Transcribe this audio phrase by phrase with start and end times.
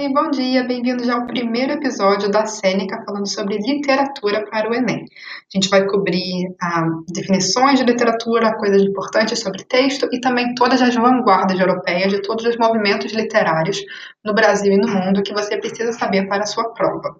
[0.00, 5.04] Bom dia, bem-vindos ao primeiro episódio da Sêneca falando sobre literatura para o Enem.
[5.04, 10.80] A gente vai cobrir ah, definições de literatura, coisas importantes sobre texto e também todas
[10.80, 13.82] as vanguardas europeias de todos os movimentos literários
[14.24, 17.14] no Brasil e no mundo que você precisa saber para a sua prova.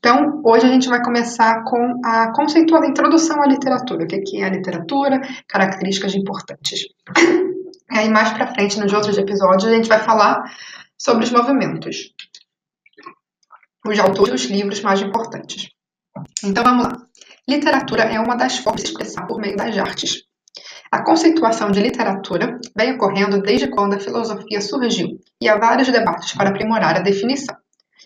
[0.00, 4.44] Então, hoje a gente vai começar com a conceitual introdução à literatura, o que é
[4.44, 6.86] a literatura, características importantes.
[7.90, 10.44] E aí, mais para frente, nos outros episódios, a gente vai falar
[10.98, 12.12] sobre os movimentos,
[13.86, 15.68] os autores dos livros mais importantes.
[16.42, 17.06] Então vamos lá.
[17.48, 20.24] Literatura é uma das formas de expressar por meio das artes.
[20.90, 26.32] A conceituação de literatura vem ocorrendo desde quando a filosofia surgiu, e há vários debates
[26.32, 27.54] para aprimorar a definição.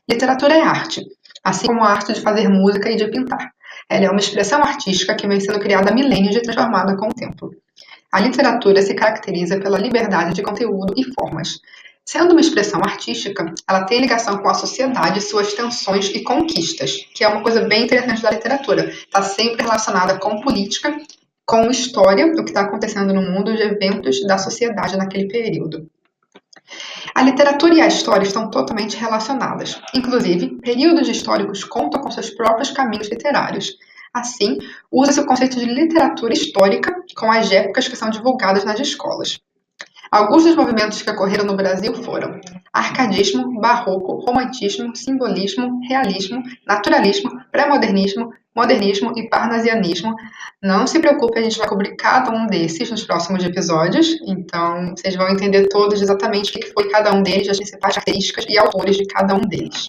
[0.09, 1.01] Literatura é arte,
[1.43, 3.53] assim como a arte de fazer música e de pintar.
[3.89, 7.15] Ela é uma expressão artística que vem sendo criada há milênios e transformada com o
[7.15, 7.51] tempo.
[8.13, 11.61] A literatura se caracteriza pela liberdade de conteúdo e formas.
[12.05, 17.23] Sendo uma expressão artística, ela tem ligação com a sociedade, suas tensões e conquistas, que
[17.23, 18.89] é uma coisa bem interessante da literatura.
[18.89, 20.97] Está sempre relacionada com política,
[21.47, 25.89] com história, o que está acontecendo no mundo, de eventos da sociedade naquele período.
[27.15, 29.81] A literatura e a história estão totalmente relacionadas.
[29.95, 33.77] Inclusive, períodos históricos contam com seus próprios caminhos literários.
[34.13, 34.59] Assim,
[34.91, 39.41] usa-se o conceito de literatura histórica com as épocas que são divulgadas nas escolas.
[40.13, 42.39] Alguns dos movimentos que ocorreram no Brasil foram
[42.71, 50.15] arcadismo, barroco, romantismo, simbolismo, realismo, naturalismo, pré-modernismo, modernismo e parnasianismo.
[50.63, 55.17] Não se preocupe, a gente vai cobrir cada um desses nos próximos episódios, então vocês
[55.17, 58.99] vão entender todos exatamente o que foi cada um deles, as principais características e autores
[58.99, 59.89] de cada um deles.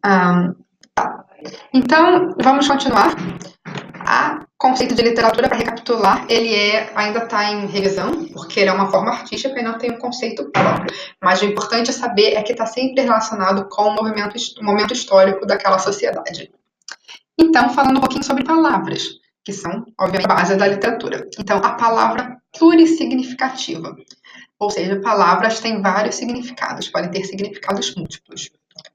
[0.00, 0.54] Tá.
[1.74, 3.14] Então, vamos continuar.
[4.76, 8.90] Conceito de literatura, para recapitular, ele é, ainda está em revisão, porque ele é uma
[8.90, 10.94] forma artística e não tem um conceito próprio.
[11.18, 14.92] Mas o importante é saber é que está sempre relacionado com o, movimento, o momento
[14.92, 16.52] histórico daquela sociedade.
[17.38, 21.26] Então, falando um pouquinho sobre palavras, que são, obviamente, a base da literatura.
[21.38, 23.96] Então, a palavra plurissignificativa,
[24.58, 28.50] ou seja, palavras têm vários significados, podem ter significados múltiplos.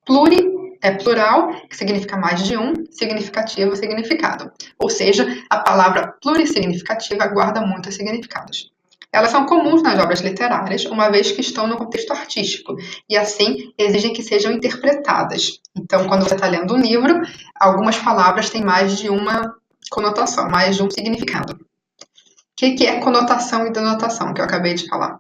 [0.05, 4.51] Pluri é plural, que significa mais de um, significativo, significado.
[4.79, 8.71] Ou seja, a palavra plurissignificativa guarda muitos significados.
[9.13, 12.75] Elas são comuns nas obras literárias, uma vez que estão no contexto artístico,
[13.09, 15.59] e assim exigem que sejam interpretadas.
[15.75, 17.21] Então, quando você está lendo um livro,
[17.59, 19.53] algumas palavras têm mais de uma
[19.89, 21.53] conotação, mais de um significado.
[21.53, 25.19] O que é conotação e denotação, que eu acabei de falar?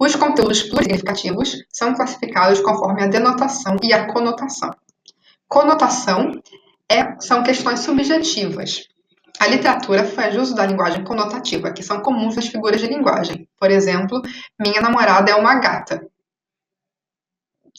[0.00, 4.70] Os conteúdos plurissignificativos são classificados conforme a denotação e a conotação.
[5.50, 6.30] Conotação
[6.88, 8.86] é, são questões subjetivas.
[9.40, 13.48] A literatura faz uso da linguagem conotativa, que são comuns nas figuras de linguagem.
[13.58, 14.22] Por exemplo,
[14.60, 16.06] minha namorada é uma gata.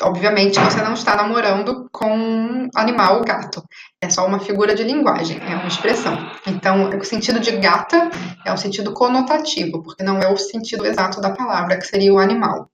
[0.02, 3.64] Obviamente, você não está namorando com um animal gato.
[4.02, 6.18] É só uma figura de linguagem, é uma expressão.
[6.46, 8.10] Então, o sentido de gata
[8.46, 12.20] é um sentido conotativo, porque não é o sentido exato da palavra, que seria o
[12.20, 12.70] animal.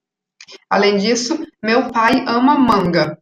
[0.67, 3.19] Além disso, meu pai ama manga.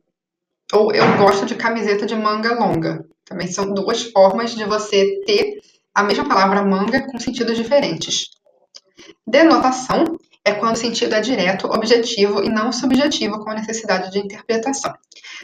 [0.74, 3.06] Ou eu gosto de camiseta de manga longa.
[3.24, 5.62] Também são duas formas de você ter
[5.94, 8.32] a mesma palavra manga com sentidos diferentes.
[9.26, 10.04] Denotação
[10.44, 14.94] é quando o sentido é direto, objetivo e não subjetivo com necessidade de interpretação.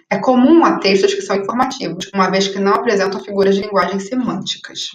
[0.09, 3.99] É comum a textos que são informativos, uma vez que não apresentam figuras de linguagem
[3.99, 4.91] semânticas.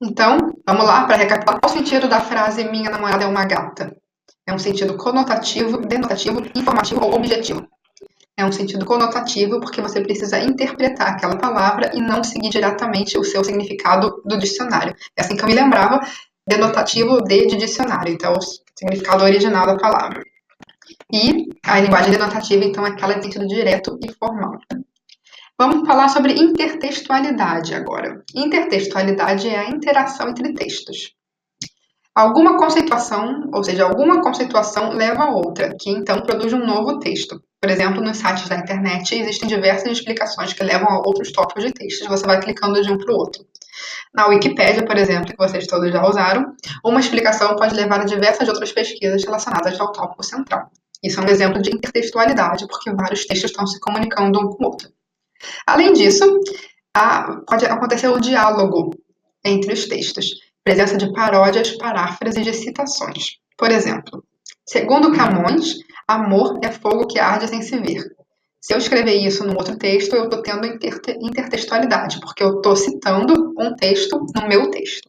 [0.00, 3.96] Então, vamos lá para recapitular qual o sentido da frase minha namorada é uma gata.
[4.48, 7.68] É um sentido conotativo, denotativo, informativo ou objetivo.
[8.34, 13.24] É um sentido conotativo porque você precisa interpretar aquela palavra e não seguir diretamente o
[13.24, 14.96] seu significado do dicionário.
[15.14, 16.00] É assim que eu me lembrava,
[16.46, 18.40] denotativo de, de dicionário, então o
[18.74, 20.24] significado original da palavra.
[21.12, 24.52] E a linguagem denotativa, então, é aquela de sentido direto e formal.
[25.58, 28.24] Vamos falar sobre intertextualidade agora.
[28.34, 31.17] Intertextualidade é a interação entre textos.
[32.18, 37.40] Alguma conceituação, ou seja, alguma conceituação leva a outra, que então produz um novo texto.
[37.60, 41.72] Por exemplo, nos sites da internet existem diversas explicações que levam a outros tópicos de
[41.72, 43.46] textos, você vai clicando de um para o outro.
[44.12, 48.48] Na Wikipédia, por exemplo, que vocês todos já usaram, uma explicação pode levar a diversas
[48.48, 50.72] outras pesquisas relacionadas ao tópico central.
[51.00, 54.66] Isso é um exemplo de intertextualidade, porque vários textos estão se comunicando um com o
[54.66, 54.88] outro.
[55.64, 56.24] Além disso,
[57.46, 58.90] pode acontecer o diálogo
[59.44, 63.38] entre os textos presença de paródias, paráfrases e citações.
[63.56, 64.22] Por exemplo,
[64.66, 68.04] segundo Camões, amor é fogo que arde sem se ver.
[68.60, 73.54] Se eu escrever isso num outro texto, eu estou tendo intertextualidade, porque eu estou citando
[73.58, 75.08] um texto no meu texto.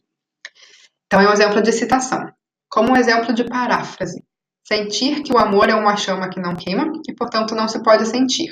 [1.04, 2.26] Então, é um exemplo de citação.
[2.70, 4.24] Como um exemplo de paráfrase.
[4.66, 8.06] Sentir que o amor é uma chama que não queima e, portanto, não se pode
[8.06, 8.48] sentir.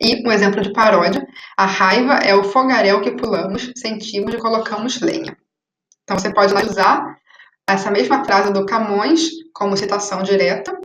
[0.00, 5.02] E um exemplo de paródia: a raiva é o fogaréu que pulamos, sentimos e colocamos
[5.02, 5.36] lenha.
[6.04, 7.18] Então você pode usar
[7.66, 10.78] essa mesma frase do Camões como citação direta,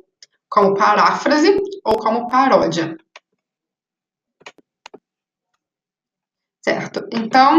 [0.50, 2.98] como paráfrase ou como paródia.
[6.64, 7.08] Certo.
[7.12, 7.58] Então,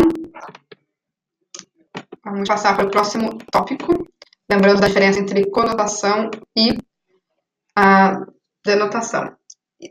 [2.25, 4.07] vamos passar para o próximo tópico,
[4.51, 6.77] lembrando da diferença entre conotação e
[7.77, 8.25] a
[8.65, 9.37] denotação.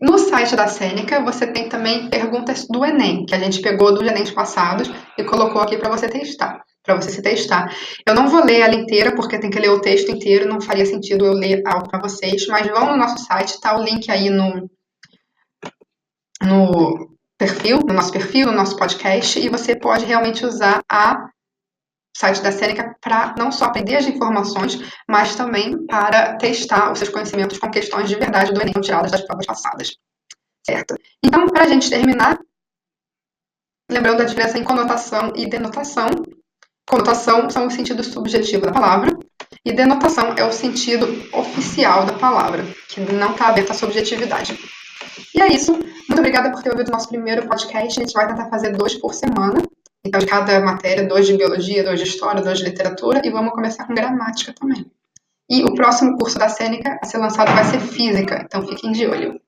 [0.02, 4.08] No site da Sêneca, você tem também perguntas do Enem, que a gente pegou dos
[4.08, 7.74] Enems passados e colocou aqui para você testar, para você se testar.
[8.06, 10.86] Eu não vou ler ela inteira, porque tem que ler o texto inteiro, não faria
[10.86, 14.30] sentido eu ler algo para vocês, mas vão no nosso site, está o link aí
[14.30, 14.70] no,
[16.42, 21.30] no perfil, no nosso perfil, no nosso podcast, e você pode realmente usar a
[22.16, 24.78] site da Sêneca para não só aprender as informações,
[25.08, 29.22] mas também para testar os seus conhecimentos com questões de verdade do Enem tiradas das
[29.22, 29.96] provas passadas.
[30.66, 30.96] Certo?
[31.24, 32.38] Então, para a gente terminar,
[33.90, 36.08] lembrando da diferença em conotação e denotação.
[36.90, 39.16] Conotação são o sentido subjetivo da palavra,
[39.64, 44.58] e denotação é o sentido oficial da palavra, que não está aberto à subjetividade.
[45.36, 45.74] E é isso.
[45.74, 48.00] Muito obrigada por ter ouvido o nosso primeiro podcast.
[48.00, 49.62] A gente vai tentar fazer dois por semana.
[50.04, 53.52] Então, de cada matéria, dois de biologia, dois de história, dois de literatura, e vamos
[53.52, 54.92] começar com gramática também.
[55.48, 59.06] E o próximo curso da Sêneca a ser lançado vai ser física, então fiquem de
[59.06, 59.40] olho.